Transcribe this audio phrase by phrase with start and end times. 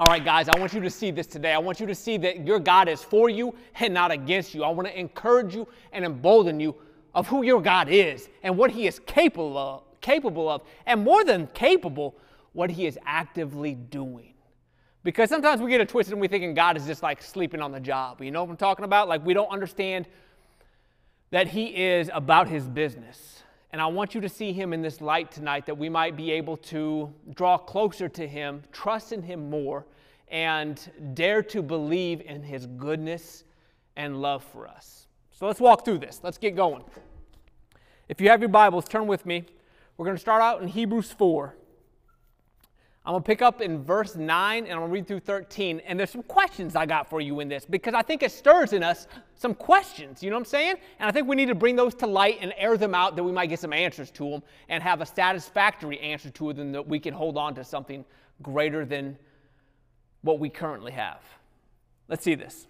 [0.00, 1.52] All right, guys, I want you to see this today.
[1.52, 4.64] I want you to see that your God is for you and not against you.
[4.64, 6.74] I want to encourage you and embolden you
[7.14, 11.22] of who your God is and what He is capable of, capable of, and more
[11.22, 12.16] than capable,
[12.54, 14.32] what He is actively doing.
[15.04, 17.70] Because sometimes we get it twisted and we thinking God is just like sleeping on
[17.70, 18.22] the job.
[18.22, 19.06] You know what I'm talking about?
[19.06, 20.06] Like we don't understand
[21.30, 23.42] that He is about His business.
[23.72, 26.32] And I want you to see him in this light tonight that we might be
[26.32, 29.86] able to draw closer to him, trust in him more,
[30.28, 33.44] and dare to believe in his goodness
[33.96, 35.06] and love for us.
[35.30, 36.20] So let's walk through this.
[36.22, 36.82] Let's get going.
[38.08, 39.44] If you have your Bibles, turn with me.
[39.96, 41.54] We're going to start out in Hebrews 4.
[43.04, 45.80] I'm going to pick up in verse 9 and I'm going to read through 13.
[45.80, 48.74] And there's some questions I got for you in this because I think it stirs
[48.74, 50.22] in us some questions.
[50.22, 50.76] You know what I'm saying?
[50.98, 53.24] And I think we need to bring those to light and air them out that
[53.24, 56.86] we might get some answers to them and have a satisfactory answer to them that
[56.86, 58.04] we can hold on to something
[58.42, 59.16] greater than
[60.20, 61.22] what we currently have.
[62.06, 62.66] Let's see this.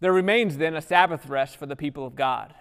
[0.00, 2.52] There remains then a Sabbath rest for the people of God.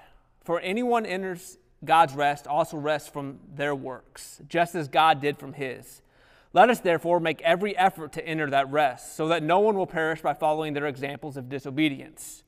[0.44, 5.54] For anyone enters God's rest also rests from their works, just as God did from
[5.54, 6.03] his.
[6.56, 9.88] Let us therefore make every effort to enter that rest, so that no one will
[9.88, 12.44] perish by following their examples of disobedience.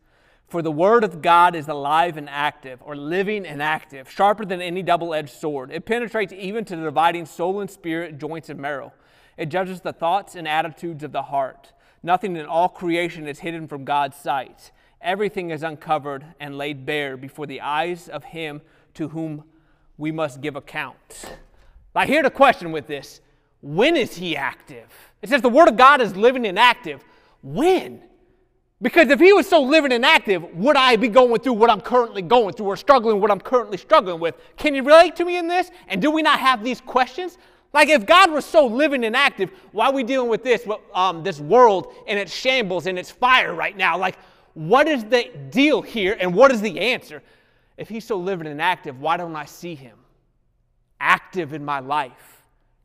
[0.47, 4.61] For the word of God is alive and active, or living and active, sharper than
[4.61, 5.71] any double edged sword.
[5.71, 8.93] It penetrates even to the dividing soul and spirit, joints and marrow.
[9.37, 11.73] It judges the thoughts and attitudes of the heart.
[12.03, 14.71] Nothing in all creation is hidden from God's sight.
[15.01, 18.61] Everything is uncovered and laid bare before the eyes of Him
[18.93, 19.45] to whom
[19.97, 21.37] we must give account.
[21.95, 23.21] I hear the question with this
[23.66, 24.85] when is he active?
[25.23, 27.03] It says the Word of God is living and active.
[27.41, 27.99] When?
[28.80, 31.81] Because if he was so living and active, would I be going through what I'm
[31.81, 34.35] currently going through or struggling with what I'm currently struggling with?
[34.55, 35.72] Can you relate to me in this?
[35.88, 37.39] And do we not have these questions?
[37.73, 41.23] Like if God was so living and active, why are we dealing with this, um,
[41.23, 43.97] this world and its shambles and its fire right now?
[43.97, 44.19] Like,
[44.53, 47.23] what is the deal here and what is the answer?
[47.77, 49.97] If he's so living and active, why don't I see him
[51.00, 52.34] active in my life?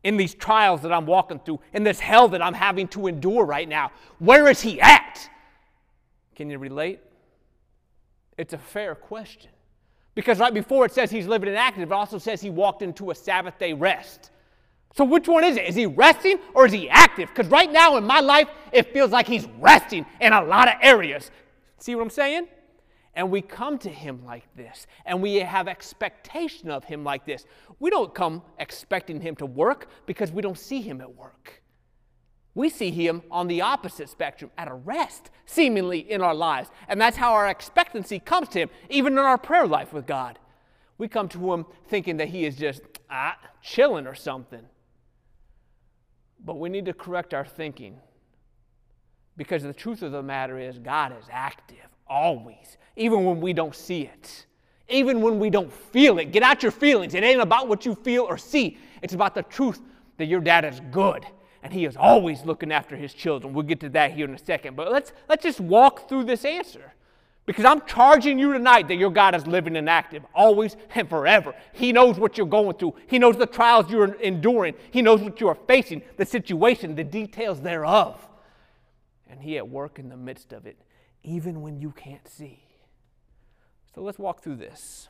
[0.03, 3.44] In these trials that I'm walking through, in this hell that I'm having to endure
[3.44, 3.93] right now?
[4.19, 5.28] Where is he at?
[6.34, 7.00] Can you relate?
[8.39, 9.50] It's a fair question.
[10.15, 13.10] Because right before it says he's living and active, it also says he walked into
[13.10, 14.31] a Sabbath day rest.
[14.97, 15.66] So which one is it?
[15.66, 17.28] Is he resting or is he active?
[17.28, 20.75] Because right now in my life, it feels like he's resting in a lot of
[20.83, 21.31] areas.
[21.78, 22.49] See what I'm saying?
[23.15, 27.44] And we come to him like this and we have expectation of him like this.
[27.81, 31.62] We don't come expecting him to work because we don't see him at work.
[32.54, 36.71] We see him on the opposite spectrum at a rest seemingly in our lives.
[36.88, 40.38] And that's how our expectancy comes to him even in our prayer life with god.
[40.98, 44.62] We come to him thinking that he is just ah, chilling or something.
[46.44, 47.98] But we need to correct our thinking
[49.37, 53.75] because the truth of the matter is god is active always even when we don't
[53.75, 54.47] see it,
[54.88, 56.32] even when we don't feel it.
[56.32, 57.15] Get out your feelings.
[57.15, 59.81] It ain't about what you feel or see, it's about the truth
[60.19, 61.25] that your dad is good
[61.62, 63.53] and he is always looking after his children.
[63.53, 64.76] We'll get to that here in a second.
[64.76, 66.93] But let's, let's just walk through this answer.
[67.47, 71.54] Because I'm charging you tonight that your God is living and active, always and forever.
[71.72, 72.94] He knows what you're going through.
[73.09, 74.75] He knows the trials you're enduring.
[74.91, 78.27] He knows what you are facing, the situation, the details thereof.
[79.28, 80.78] And He at work in the midst of it,
[81.22, 82.62] even when you can't see.
[83.94, 85.08] So let's walk through this.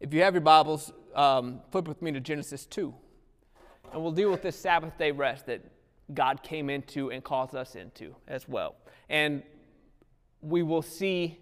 [0.00, 2.92] If you have your Bibles, um, flip with me to Genesis 2.
[3.92, 5.60] And we'll deal with this Sabbath day rest that
[6.12, 8.74] God came into and calls us into as well.
[9.08, 9.42] And
[10.40, 11.38] we will see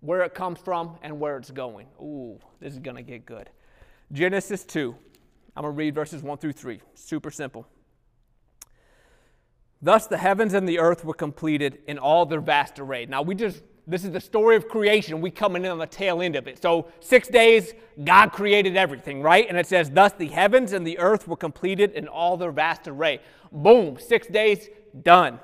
[0.00, 1.86] where it comes from and where it's going.
[2.00, 3.48] Ooh, this is going to get good.
[4.12, 4.94] Genesis 2.
[5.56, 6.80] I'm going to read verses 1 through 3.
[6.94, 7.66] Super simple.
[9.84, 13.04] Thus the heavens and the earth were completed in all their vast array.
[13.04, 15.20] Now we just this is the story of creation.
[15.20, 16.62] We coming in on the tail end of it.
[16.62, 19.46] So six days, God created everything, right?
[19.46, 22.88] And it says, thus the heavens and the earth were completed in all their vast
[22.88, 23.20] array.
[23.52, 24.70] Boom, six days,
[25.02, 25.38] done.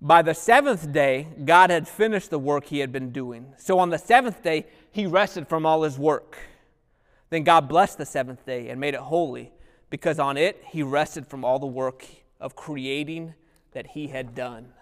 [0.00, 3.52] By the seventh day, God had finished the work he had been doing.
[3.58, 6.38] So on the seventh day, he rested from all his work.
[7.28, 9.52] Then God blessed the seventh day and made it holy,
[9.90, 12.06] because on it he rested from all the work
[12.40, 13.34] of creating
[13.72, 14.72] that he had done.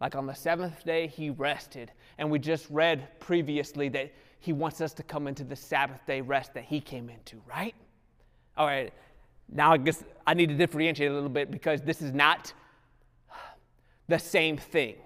[0.00, 1.92] Like on the seventh day, he rested.
[2.18, 6.20] And we just read previously that he wants us to come into the Sabbath day
[6.20, 7.74] rest that he came into, right?
[8.56, 8.92] All right,
[9.52, 12.52] now I guess I need to differentiate a little bit because this is not
[14.08, 14.96] the same thing.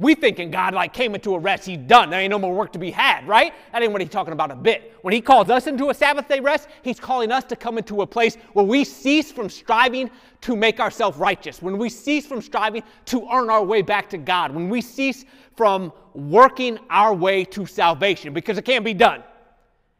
[0.00, 2.08] We thinking God like came into a rest, he's done.
[2.08, 3.52] There ain't no more work to be had, right?
[3.70, 4.94] That ain't what he's talking about a bit.
[5.02, 8.00] When he calls us into a Sabbath day rest, he's calling us to come into
[8.00, 10.10] a place where we cease from striving
[10.40, 14.16] to make ourselves righteous, when we cease from striving to earn our way back to
[14.16, 19.22] God, when we cease from working our way to salvation, because it can't be done.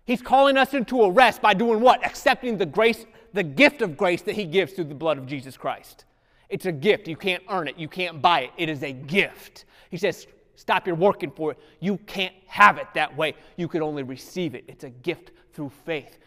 [0.06, 2.04] He's calling us into a rest by doing what?
[2.06, 3.04] Accepting the grace,
[3.34, 6.06] the gift of grace that he gives through the blood of Jesus Christ.
[6.48, 7.06] It's a gift.
[7.06, 7.76] You can't earn it.
[7.76, 8.50] You can't buy it.
[8.56, 9.66] It is a gift.
[9.90, 10.26] He says,
[10.60, 11.58] Stop your working for it.
[11.80, 13.34] You can't have it that way.
[13.56, 14.64] You can only receive it.
[14.68, 16.18] It's a gift through faith,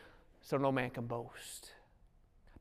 [0.42, 1.72] so no man can boast.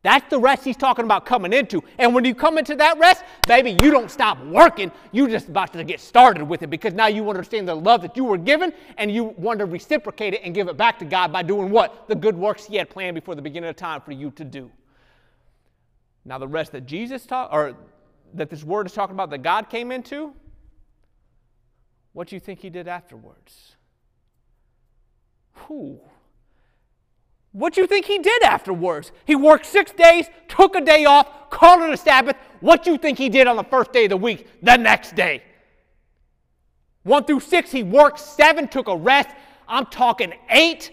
[0.02, 1.82] That's the rest he's talking about coming into.
[1.96, 4.90] And when you come into that rest, baby, you don't stop working.
[5.12, 8.16] You're just about to get started with it because now you understand the love that
[8.16, 11.32] you were given and you want to reciprocate it and give it back to God
[11.32, 12.08] by doing what?
[12.08, 14.70] The good works he had planned before the beginning of time for you to do.
[16.24, 17.74] Now, the rest that Jesus taught, or
[18.34, 20.34] that this word is talking about that God came into,
[22.12, 23.76] what do you think he did afterwards?
[25.66, 26.00] Whew.
[27.52, 29.12] What do you think he did afterwards?
[29.26, 32.36] He worked six days, took a day off, called it a Sabbath.
[32.60, 35.14] What do you think he did on the first day of the week, the next
[35.14, 35.42] day?
[37.02, 38.20] One through six, he worked.
[38.20, 39.28] Seven, took a rest.
[39.68, 40.92] I'm talking eight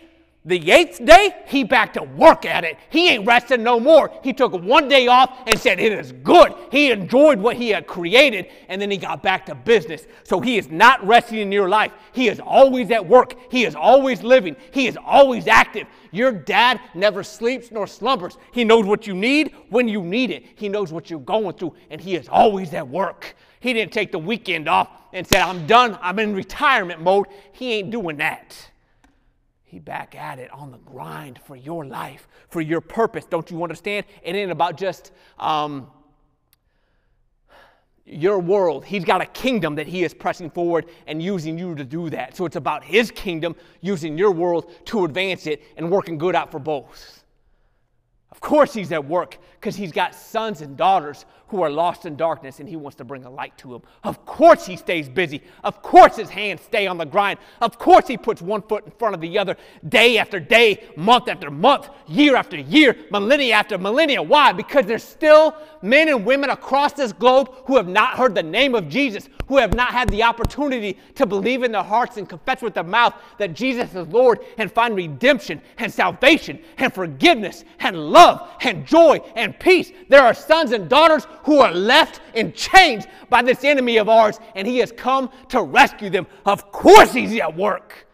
[0.50, 2.78] the eighth day, he back to work at it.
[2.90, 4.12] He ain't resting no more.
[4.24, 6.54] He took one day off and said, It is good.
[6.72, 10.07] He enjoyed what he had created, and then he got back to business.
[10.24, 11.92] So he is not resting in your life.
[12.12, 13.36] He is always at work.
[13.51, 14.56] He is always living.
[14.72, 15.88] He is always active.
[16.12, 18.38] Your dad never sleeps nor slumbers.
[18.51, 20.46] He knows what you need when you need it.
[20.56, 23.36] He knows what you're going through, and he is always at work.
[23.60, 25.98] He didn't take the weekend off and said, I'm done.
[26.01, 27.28] I'm in retirement mode.
[27.51, 28.69] He ain't doing that.
[29.69, 33.25] He back at it on the grind for your life, for your purpose.
[33.25, 34.07] Don't you understand?
[34.24, 35.92] It ain't about just um,
[38.04, 38.83] your world.
[38.83, 42.36] He's got a kingdom that he is pressing forward and using you to do that.
[42.36, 46.50] So it's about his kingdom using your world to advance it and working good out
[46.50, 47.24] for both.
[48.31, 52.16] Of course, he's at work because he's got sons and daughters who are lost in
[52.16, 53.81] darkness and he wants to bring a light to them.
[54.04, 55.42] Of course, he stays busy.
[55.63, 57.40] Of course, his hands stay on the grind.
[57.62, 59.57] Of course, he puts one foot in front of the other
[59.88, 64.22] day after day, month after month, year after year, millennia after millennia.
[64.22, 64.51] Why?
[64.54, 68.75] Because there's still men and women across this globe who have not heard the name
[68.75, 72.62] of Jesus, who have not had the opportunity to believe in their hearts and confess
[72.62, 77.98] with their mouth that Jesus is Lord and find redemption and salvation and forgiveness and
[77.98, 79.92] love and joy and peace.
[80.10, 84.39] There are sons and daughters who are left in chains by this enemy of ours,
[84.56, 86.27] and he has come to rescue them.
[86.45, 88.07] Of course, he's at work.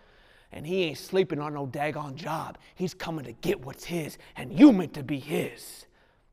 [0.52, 2.58] And he ain't sleeping on no daggone job.
[2.76, 5.86] He's coming to get what's his, and you meant to be his.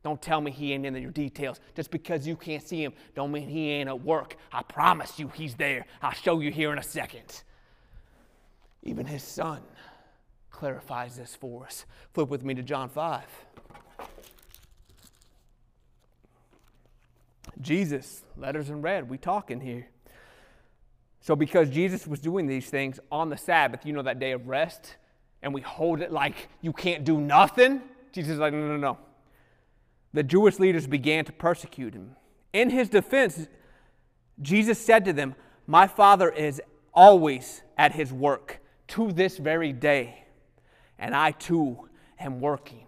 [0.03, 1.61] Don't tell me he ain't in your details.
[1.77, 4.37] Just because you can't see him, don't mean he ain't at work.
[4.53, 5.87] I promise you he's there.
[6.00, 7.43] I'll show you here in a second.
[8.83, 9.62] Even his son
[10.50, 11.85] clarifies this for us.
[12.15, 13.23] Flip with me to John 5.
[17.61, 19.89] Jesus, letters in red, we talking here.
[21.21, 24.49] So, because Jesus was doing these things on the Sabbath, you know, that day of
[24.49, 24.97] rest,
[25.43, 27.81] and we hold it like you can't do nothing,
[28.13, 28.99] Jesus is like, no, no, no.
[30.13, 32.17] The Jewish leaders began to persecute him.
[32.53, 33.47] In his defense,
[34.41, 35.35] Jesus said to them,
[35.67, 36.61] My Father is
[36.93, 40.25] always at his work to this very day,
[40.99, 41.89] and I too
[42.19, 42.87] am working.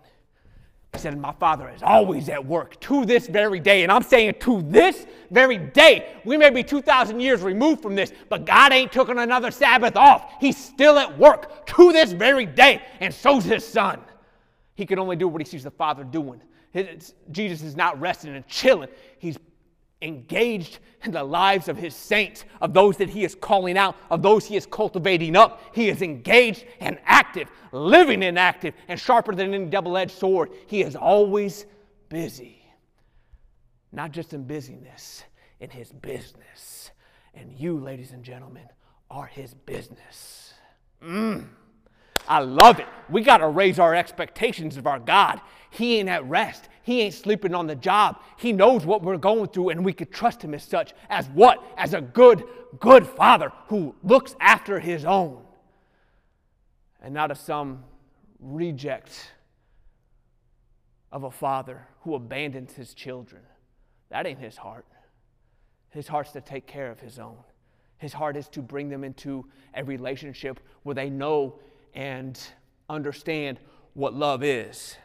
[0.94, 3.82] He said, My Father is always at work to this very day.
[3.82, 6.20] And I'm saying to this very day.
[6.24, 10.32] We may be 2,000 years removed from this, but God ain't taking another Sabbath off.
[10.40, 12.80] He's still at work to this very day.
[13.00, 14.00] And so's his son.
[14.76, 16.40] He can only do what he sees the Father doing.
[17.30, 18.88] Jesus is not resting and chilling.
[19.18, 19.36] He's
[20.04, 24.22] engaged in the lives of his saints, of those that he is calling out, of
[24.22, 25.60] those he is cultivating up.
[25.74, 30.50] He is engaged and active, living and active, and sharper than any double edged sword.
[30.66, 31.66] He is always
[32.08, 32.64] busy.
[33.92, 35.24] Not just in busyness,
[35.60, 36.90] in his business.
[37.34, 38.68] And you, ladies and gentlemen,
[39.10, 40.54] are his business.
[41.02, 41.48] Mm.
[42.26, 42.86] I love it.
[43.10, 45.40] We got to raise our expectations of our God.
[45.70, 46.68] He ain't at rest.
[46.84, 48.20] He ain't sleeping on the job.
[48.36, 50.92] He knows what we're going through, and we could trust him as such.
[51.08, 51.64] As what?
[51.78, 52.44] As a good,
[52.78, 55.42] good father who looks after his own.
[57.02, 57.84] And not as some
[58.38, 59.32] reject
[61.10, 63.40] of a father who abandons his children.
[64.10, 64.84] That ain't his heart.
[65.88, 67.38] His heart's to take care of his own.
[67.96, 71.60] His heart is to bring them into a relationship where they know
[71.94, 72.38] and
[72.90, 73.58] understand
[73.94, 74.96] what love is.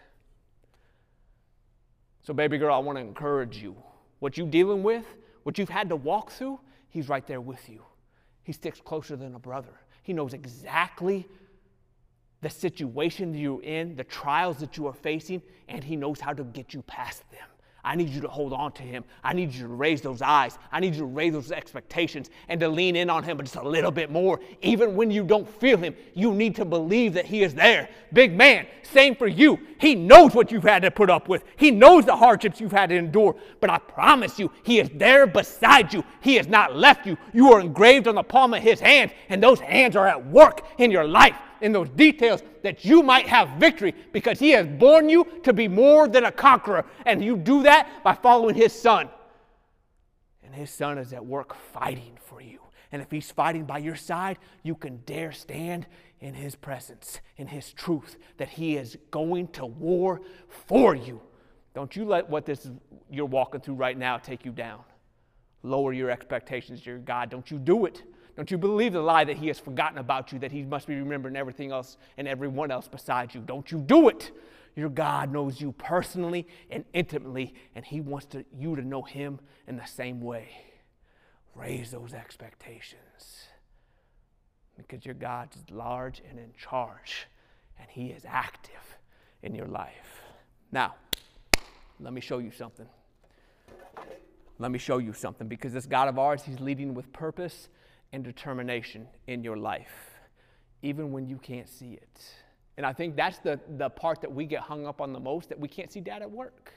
[2.29, 3.75] So, baby girl, I want to encourage you.
[4.19, 5.03] What you're dealing with,
[5.41, 6.59] what you've had to walk through,
[6.91, 7.81] He's right there with you.
[8.43, 9.73] He sticks closer than a brother.
[10.03, 11.27] He knows exactly
[12.41, 16.43] the situation you're in, the trials that you are facing, and He knows how to
[16.43, 17.47] get you past them.
[17.83, 19.03] I need you to hold on to him.
[19.23, 20.57] I need you to raise those eyes.
[20.71, 23.67] I need you to raise those expectations and to lean in on him just a
[23.67, 24.39] little bit more.
[24.61, 27.89] Even when you don't feel him, you need to believe that he is there.
[28.11, 29.59] Big man, same for you.
[29.79, 32.89] He knows what you've had to put up with, he knows the hardships you've had
[32.89, 33.35] to endure.
[33.61, 36.03] But I promise you, he is there beside you.
[36.21, 37.17] He has not left you.
[37.33, 40.65] You are engraved on the palm of his hands, and those hands are at work
[40.77, 45.09] in your life in those details that you might have victory because He has born
[45.09, 46.85] you to be more than a conqueror.
[47.05, 49.09] And you do that by following His Son.
[50.43, 52.59] And His Son is at work fighting for you.
[52.91, 55.85] And if He's fighting by your side, you can dare stand
[56.19, 60.21] in His presence, in His truth, that He is going to war
[60.67, 61.21] for you.
[61.75, 62.69] Don't you let what this
[63.11, 64.81] you're walking through right now take you down.
[65.63, 67.29] Lower your expectations your God.
[67.29, 68.03] Don't you do it.
[68.39, 70.95] Don't you believe the lie that he has forgotten about you, that he must be
[70.95, 73.41] remembering everything else and everyone else besides you.
[73.41, 74.31] Don't you do it.
[74.77, 79.41] Your God knows you personally and intimately, and he wants to, you to know him
[79.67, 80.51] in the same way.
[81.53, 83.49] Raise those expectations
[84.77, 87.27] because your God is large and in charge,
[87.77, 88.95] and he is active
[89.43, 90.21] in your life.
[90.71, 90.95] Now,
[91.99, 92.87] let me show you something.
[94.59, 97.67] Let me show you something because this God of ours, he's leading with purpose
[98.11, 100.11] and determination in your life,
[100.81, 102.21] even when you can't see it.
[102.77, 105.49] And I think that's the, the part that we get hung up on the most
[105.49, 106.73] that we can't see dad at work.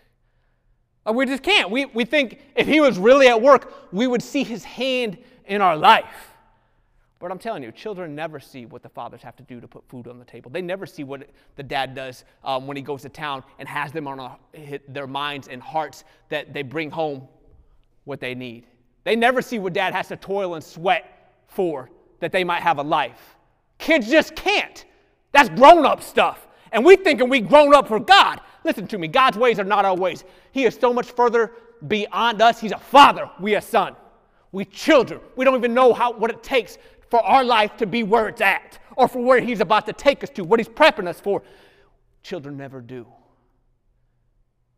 [1.06, 1.70] Like we just can't.
[1.70, 5.60] We, we think if he was really at work, we would see his hand in
[5.60, 6.32] our life.
[7.18, 9.88] But I'm telling you, children never see what the fathers have to do to put
[9.88, 10.50] food on the table.
[10.50, 13.92] They never see what the dad does um, when he goes to town and has
[13.92, 17.28] them on a, their minds and hearts that they bring home
[18.04, 18.66] what they need.
[19.04, 21.21] They never see what dad has to toil and sweat
[21.54, 21.90] for
[22.20, 23.36] that they might have a life.
[23.78, 24.84] Kids just can't.
[25.32, 26.46] That's grown up stuff.
[26.70, 28.40] And we thinking we grown up for God.
[28.64, 30.24] Listen to me, God's ways are not our ways.
[30.52, 31.52] He is so much further
[31.88, 32.60] beyond us.
[32.60, 33.96] He's a father, we a son.
[34.52, 35.20] We children.
[35.34, 36.78] We don't even know how what it takes
[37.10, 40.22] for our life to be where it's at or for where he's about to take
[40.22, 41.42] us to, what he's prepping us for.
[42.22, 43.06] Children never do.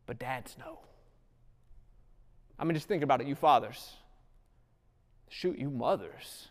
[0.07, 0.79] But dads know.
[2.59, 3.93] I mean, just think about it, you fathers.
[5.29, 6.49] Shoot, you mothers.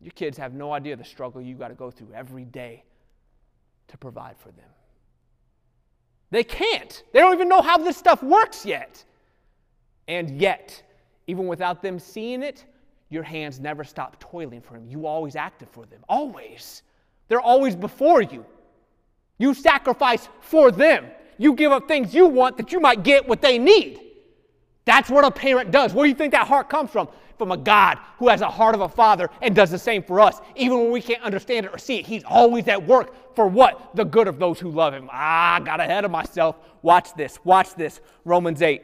[0.00, 2.84] Your kids have no idea the struggle you got to go through every day
[3.88, 4.68] to provide for them.
[6.30, 7.02] They can't.
[7.12, 9.04] They don't even know how this stuff works yet.
[10.08, 10.82] And yet,
[11.26, 12.64] even without them seeing it,
[13.10, 14.86] your hands never stop toiling for them.
[14.88, 16.00] You always acted for them.
[16.08, 16.82] Always.
[17.28, 18.46] They're always before you.
[19.38, 21.06] You sacrifice for them.
[21.38, 24.00] You give up things you want that you might get what they need.
[24.84, 25.92] That's what a parent does.
[25.92, 27.08] Where do you think that heart comes from?
[27.40, 30.20] from a God who has a heart of a father and does the same for
[30.20, 30.42] us.
[30.56, 33.96] Even when we can't understand it or see it, He's always at work for what?
[33.96, 35.08] The good of those who love Him.
[35.10, 36.56] Ah, I got ahead of myself.
[36.82, 37.38] Watch this.
[37.42, 38.02] Watch this.
[38.26, 38.82] Romans 8.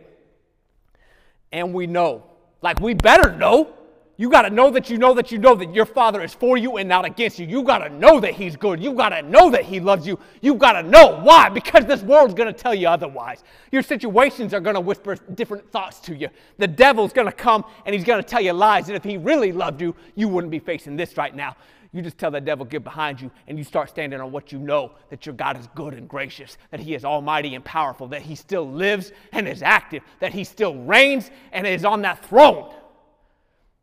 [1.53, 2.25] And we know,
[2.63, 3.75] like we better know,
[4.19, 6.57] you got to know that you know that you know that your Father is for
[6.57, 7.47] you and not against you.
[7.47, 8.83] You got to know that He's good.
[8.83, 10.19] You got to know that He loves you.
[10.41, 11.21] You got to know.
[11.21, 11.51] Why?
[11.51, 13.45] Because this world's going to tell you otherwise.
[13.73, 16.29] Your situations are going to whisper different thoughts to you.
[16.57, 18.89] The devil's going to come and he's going to tell you lies.
[18.89, 21.57] And if he really loved you, you wouldn't be facing this right now.
[21.93, 24.59] You just tell the devil, get behind you, and you start standing on what you
[24.59, 28.21] know that your God is good and gracious, that He is almighty and powerful, that
[28.21, 32.71] He still lives and is active, that He still reigns and is on that throne.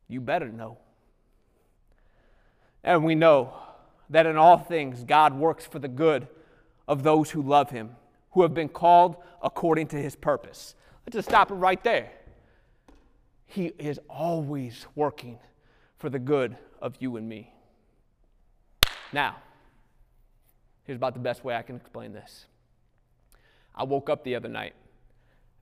[0.07, 0.77] You better know.
[2.83, 3.53] And we know
[4.09, 6.27] that in all things God works for the good
[6.87, 7.95] of those who love him,
[8.31, 10.75] who have been called according to his purpose.
[11.05, 12.11] Let's just stop it right there.
[13.45, 15.39] He is always working
[15.97, 17.53] for the good of you and me.
[19.11, 19.37] Now,
[20.83, 22.47] here's about the best way I can explain this.
[23.75, 24.73] I woke up the other night,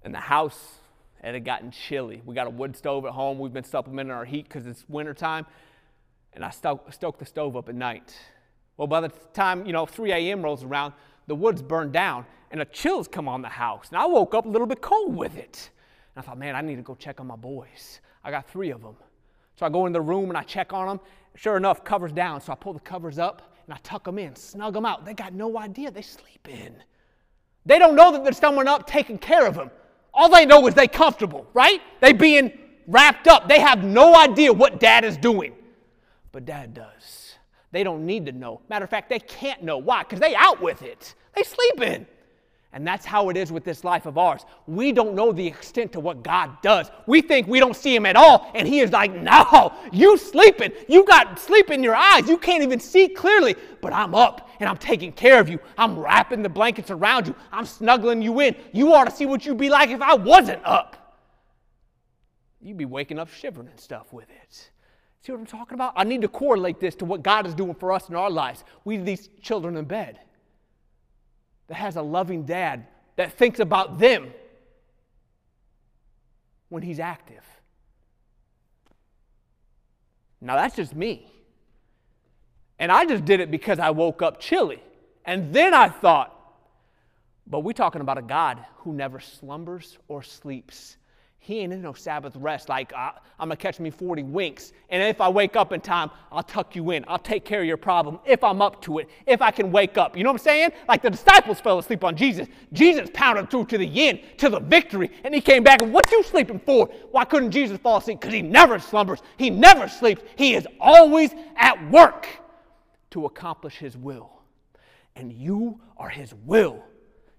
[0.04, 0.81] and the house
[1.24, 2.22] it had gotten chilly.
[2.26, 3.40] We got a wood stove at home.
[3.40, 5.46] We've been supplementing our heat because it's wintertime.
[6.34, 8.16] And I stoke, stoke the stove up at night.
[8.78, 10.42] Well, by the time, you know, 3 a.m.
[10.42, 10.94] rolls around,
[11.28, 13.90] the wood's burned down and a chill's come on the house.
[13.90, 15.70] And I woke up a little bit cold with it.
[16.16, 18.02] And I thought, man, I need to go check on my boys.
[18.24, 18.96] I got three of them.
[19.56, 21.00] So I go in the room and I check on them.
[21.36, 22.42] Sure enough, covers down.
[22.42, 25.06] So I pull the covers up and I tuck them in, snug them out.
[25.06, 26.76] They got no idea they sleep in.
[27.66, 29.70] They don't know that there's someone up taking care of them.
[30.22, 31.82] All they know is they comfortable, right?
[32.00, 33.50] They being wrapped up.
[33.50, 35.56] They have no idea what dad is doing.
[36.32, 37.38] But dad does.
[37.72, 38.62] They don't need to know.
[38.70, 39.80] Matter of fact, they can't know.
[39.80, 40.04] Why?
[40.04, 41.16] Because they out with it.
[41.36, 42.06] They sleeping.
[42.74, 44.46] And that's how it is with this life of ours.
[44.66, 46.90] We don't know the extent to what God does.
[47.06, 50.72] We think we don't see Him at all, and He is like, No, you sleeping.
[50.88, 52.30] You got sleep in your eyes.
[52.30, 55.60] You can't even see clearly, but I'm up and I'm taking care of you.
[55.78, 57.36] I'm wrapping the blankets around you.
[57.52, 58.56] I'm snuggling you in.
[58.72, 61.20] You ought to see what you'd be like if I wasn't up.
[62.62, 64.70] You'd be waking up shivering and stuff with it.
[65.24, 65.94] See what I'm talking about?
[65.98, 68.64] I need to correlate this to what God is doing for us in our lives.
[68.86, 70.20] We these children in bed
[71.72, 72.86] that has a loving dad
[73.16, 74.34] that thinks about them
[76.68, 77.46] when he's active.
[80.42, 81.32] Now, that's just me.
[82.78, 84.84] And I just did it because I woke up chilly.
[85.24, 86.38] And then I thought,
[87.48, 90.98] but we're talking about a God who never slumbers or sleeps.
[91.44, 94.74] He ain't in no Sabbath rest like uh, I'm gonna catch me 40 winks.
[94.90, 97.04] And if I wake up in time, I'll tuck you in.
[97.08, 99.98] I'll take care of your problem if I'm up to it, if I can wake
[99.98, 100.16] up.
[100.16, 100.72] You know what I'm saying?
[100.88, 102.48] Like the disciples fell asleep on Jesus.
[102.74, 105.10] Jesus pounded through to the end, to the victory.
[105.24, 106.86] And he came back what you sleeping for?
[107.10, 108.22] Why couldn't Jesus fall asleep?
[108.22, 109.24] Because he never slumbers.
[109.38, 110.22] He never sleeps.
[110.36, 112.28] He is always at work
[113.10, 114.30] to accomplish his will.
[115.16, 116.84] And you are his will.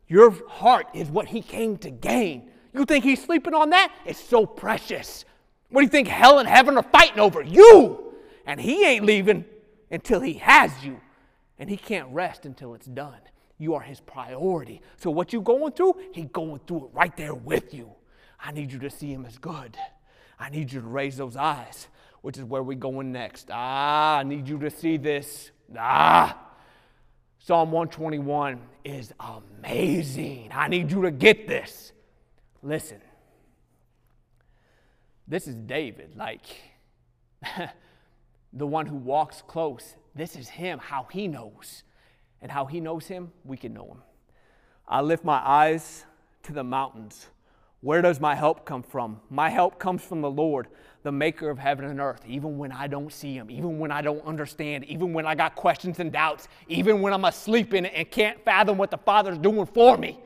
[0.09, 2.51] Your heart is what he came to gain.
[2.73, 3.93] You think he's sleeping on that?
[4.05, 5.25] It's so precious.
[5.69, 7.43] What do you think hell and heaven are fighting over?
[7.43, 8.15] You!
[8.47, 9.45] And he ain't leaving
[9.91, 11.01] until he has you.
[11.59, 13.21] And he can't rest until it's done.
[13.59, 14.83] You are his priority.
[14.97, 17.93] So what you going through, he going through it right there with you.
[18.41, 19.77] I need you to see him as good.
[20.39, 21.87] I need you to raise those eyes,
[22.23, 23.49] which is where we're going next.
[23.53, 25.53] Ah, I need you to see this.
[25.79, 26.37] Ah.
[27.39, 30.51] Psalm 121 is amazing.
[30.53, 31.93] I need you to get this.
[32.63, 33.01] Listen,
[35.27, 36.43] this is David, like
[38.53, 39.95] the one who walks close.
[40.15, 41.83] This is him, how he knows.
[42.41, 44.03] And how he knows him, we can know him.
[44.87, 46.05] I lift my eyes
[46.45, 47.27] to the mountains.
[47.81, 49.21] Where does my help come from?
[49.31, 50.69] My help comes from the Lord,
[51.03, 52.21] the maker of heaven and earth.
[52.27, 55.57] Even when I don't see him, even when I don't understand, even when I got
[55.57, 59.39] questions and doubts, even when I'm asleep in it and can't fathom what the Father's
[59.39, 60.21] doing for me.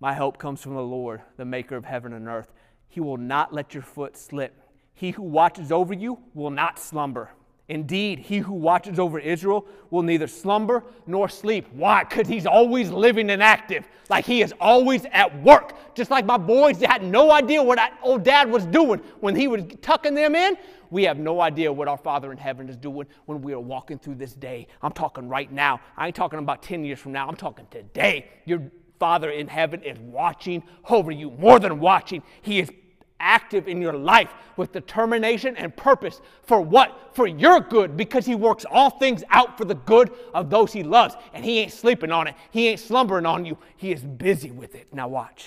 [0.00, 2.52] My help comes from the Lord, the maker of heaven and earth.
[2.88, 4.60] He will not let your foot slip.
[4.94, 7.30] He who watches over you will not slumber.
[7.68, 11.66] Indeed, he who watches over Israel will neither slumber nor sleep.
[11.72, 12.04] Why?
[12.04, 13.88] Because he's always living and active.
[14.08, 15.74] Like he is always at work.
[15.94, 19.48] Just like my boys had no idea what that old dad was doing when he
[19.48, 20.56] was tucking them in.
[20.90, 23.98] We have no idea what our Father in heaven is doing when we are walking
[23.98, 24.68] through this day.
[24.80, 25.80] I'm talking right now.
[25.96, 27.26] I ain't talking about 10 years from now.
[27.26, 28.28] I'm talking today.
[28.44, 32.22] You're Father in heaven is watching over you, more than watching.
[32.42, 32.70] He is
[33.18, 37.10] active in your life with determination and purpose for what?
[37.14, 40.82] For your good, because He works all things out for the good of those He
[40.82, 41.14] loves.
[41.32, 43.58] And He ain't sleeping on it, He ain't slumbering on you.
[43.76, 44.92] He is busy with it.
[44.92, 45.46] Now, watch.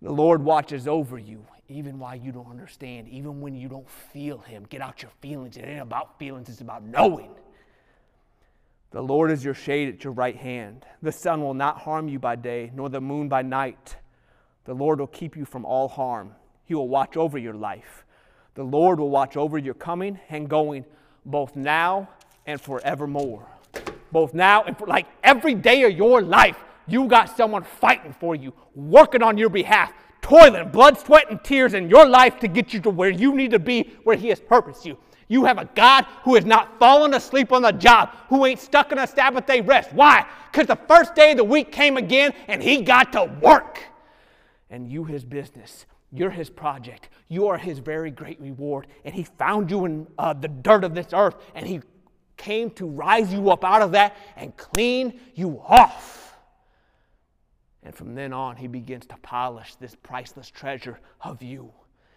[0.00, 4.38] The Lord watches over you even while you don't understand, even when you don't feel
[4.38, 4.66] Him.
[4.68, 5.56] Get out your feelings.
[5.56, 7.30] It ain't about feelings, it's about knowing.
[8.92, 10.84] The Lord is your shade at your right hand.
[11.00, 13.96] The sun will not harm you by day, nor the moon by night.
[14.64, 16.34] The Lord will keep you from all harm.
[16.66, 18.04] He will watch over your life.
[18.54, 20.84] The Lord will watch over your coming and going,
[21.24, 22.10] both now
[22.46, 23.48] and forevermore.
[24.12, 28.34] Both now and for like every day of your life, you got someone fighting for
[28.34, 32.74] you, working on your behalf, toiling, blood, sweat, and tears in your life to get
[32.74, 34.98] you to where you need to be, where He has purposed you.
[35.28, 38.92] You have a God who has not fallen asleep on the job, who ain't stuck
[38.92, 39.92] in a Sabbath day rest.
[39.92, 40.26] Why?
[40.50, 43.82] Because the first day of the week came again and he got to work.
[44.70, 47.08] And you, his business, you're his project.
[47.28, 48.86] You are his very great reward.
[49.04, 51.80] And he found you in uh, the dirt of this earth and he
[52.36, 56.36] came to rise you up out of that and clean you off.
[57.82, 61.72] And from then on, he begins to polish this priceless treasure of you.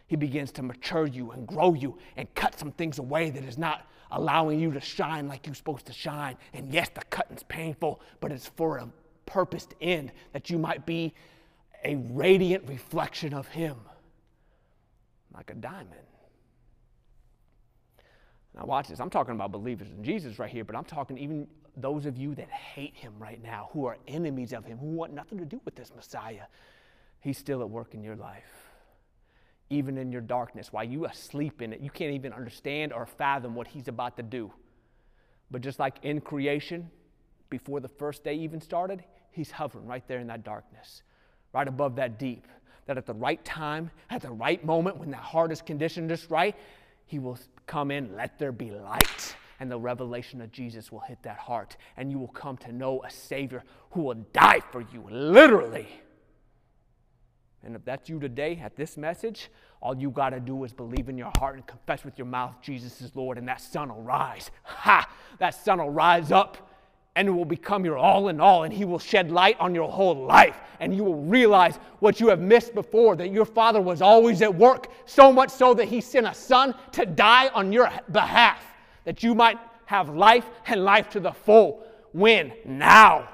[0.08, 3.58] He begins to mature you and grow you and cut some things away that is
[3.58, 6.38] not allowing you to shine like you're supposed to shine.
[6.54, 8.90] And yes, the cutting's painful, but it's for a
[9.26, 11.14] purposed end that you might be
[11.84, 13.78] a radiant reflection of Him,
[15.34, 15.94] like a diamond.
[18.56, 19.00] Now, watch this.
[19.00, 22.36] I'm talking about believers in Jesus right here, but I'm talking even those of you
[22.36, 25.60] that hate Him right now, who are enemies of Him, who want nothing to do
[25.66, 26.44] with this Messiah.
[27.20, 28.75] He's still at work in your life
[29.76, 31.82] even in your darkness, while you asleep in it.
[31.82, 34.52] You can't even understand or fathom what He's about to do.
[35.52, 36.90] But just like in creation,
[37.50, 41.04] before the first day even started, He's hovering right there in that darkness,
[41.54, 42.48] right above that deep.
[42.88, 46.30] That at the right time, at the right moment, when the heart is conditioned just
[46.30, 46.56] right,
[47.06, 49.36] He will come in, let there be light.
[49.60, 53.02] and the revelation of Jesus will hit that heart, and you will come to know
[53.04, 55.88] a Savior who will die for you, literally.
[57.66, 59.50] And if that's you today at this message,
[59.82, 62.54] all you got to do is believe in your heart and confess with your mouth
[62.62, 64.52] Jesus is Lord, and that sun will rise.
[64.64, 65.10] Ha!
[65.40, 66.58] That sun will rise up
[67.16, 69.90] and it will become your all in all, and He will shed light on your
[69.90, 70.58] whole life.
[70.80, 74.54] And you will realize what you have missed before that your Father was always at
[74.54, 78.62] work, so much so that He sent a Son to die on your behalf,
[79.06, 81.84] that you might have life and life to the full.
[82.12, 82.52] When?
[82.66, 83.30] Now.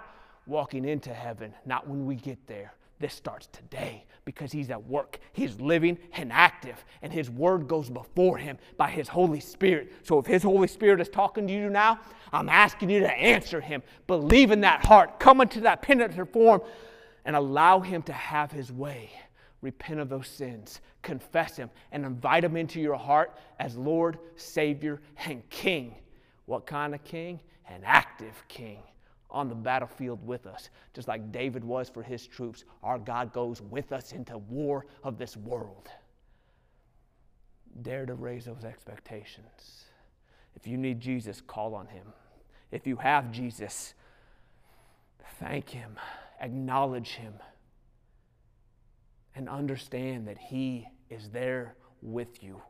[0.45, 2.73] Walking into heaven, not when we get there.
[3.01, 5.19] This starts today because he's at work.
[5.33, 9.91] He's living and active, and his word goes before him by his Holy Spirit.
[10.03, 11.99] So if his Holy Spirit is talking to you now,
[12.31, 13.81] I'm asking you to answer him.
[14.05, 15.19] Believe in that heart.
[15.19, 16.61] Come into that penitent form
[17.25, 19.09] and allow him to have his way.
[19.61, 25.01] Repent of those sins, confess him, and invite him into your heart as Lord, Savior,
[25.25, 25.95] and King.
[26.45, 27.39] What kind of king?
[27.67, 28.79] An active king
[29.31, 32.65] on the battlefield with us, just like David was for his troops.
[32.83, 35.89] Our God goes with us into war of this world.
[37.81, 39.85] Dare to raise those expectations.
[40.55, 42.07] If you need Jesus, call on him.
[42.71, 43.93] If you have Jesus,
[45.39, 45.95] thank him,
[46.39, 47.33] acknowledge him,
[49.35, 52.61] and understand that he is there with you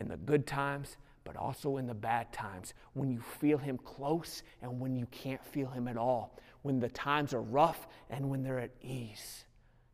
[0.00, 4.42] in the good times but also in the bad times when you feel Him close
[4.62, 8.42] and when you can't feel Him at all, when the times are rough and when
[8.42, 9.44] they're at ease.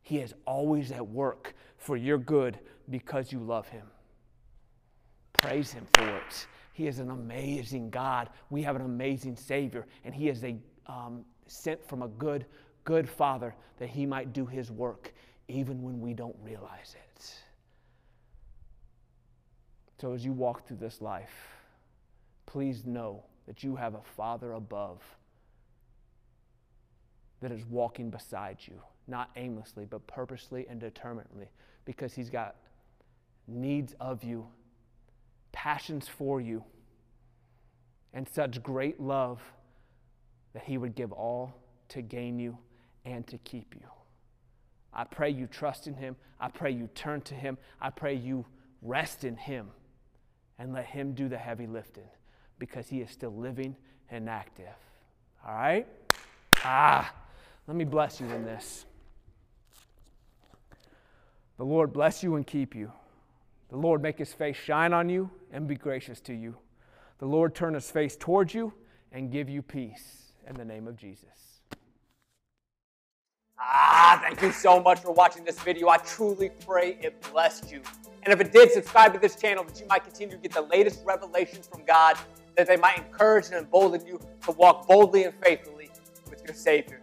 [0.01, 2.59] He is always at work for your good
[2.89, 3.85] because you love Him.
[5.33, 6.47] Praise Him for it.
[6.73, 8.29] He is an amazing God.
[8.49, 12.45] We have an amazing Savior, and He is a um, sent from a good,
[12.83, 15.13] good Father that He might do His work
[15.47, 17.33] even when we don't realize it.
[19.99, 21.33] So as you walk through this life,
[22.45, 25.01] please know that you have a Father above
[27.41, 31.47] that is walking beside you, not aimlessly, but purposely and determinedly,
[31.85, 32.55] because He's got
[33.47, 34.47] needs of you,
[35.51, 36.63] passions for you,
[38.13, 39.41] and such great love
[40.53, 41.55] that He would give all
[41.89, 42.57] to gain you
[43.05, 43.87] and to keep you.
[44.93, 46.15] I pray you trust in Him.
[46.39, 47.57] I pray you turn to Him.
[47.81, 48.45] I pray you
[48.81, 49.69] rest in Him
[50.59, 52.07] and let Him do the heavy lifting
[52.59, 53.75] because He is still living
[54.09, 54.75] and active.
[55.45, 55.87] All right?
[56.63, 57.13] Ah,
[57.67, 58.85] let me bless you in this.
[61.57, 62.91] The Lord bless you and keep you.
[63.69, 66.55] The Lord make His face shine on you and be gracious to you.
[67.19, 68.73] The Lord turn His face towards you
[69.11, 71.61] and give you peace in the name of Jesus.
[73.59, 75.89] Ah, thank you so much for watching this video.
[75.89, 77.81] I truly pray it blessed you.
[78.27, 80.63] And if it did, subscribe to this channel that you might continue to get the
[80.63, 82.17] latest revelations from God,
[82.57, 85.89] that they might encourage and embolden you to walk boldly and faithfully
[86.29, 86.99] with your Savior.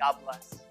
[0.00, 0.67] God bless.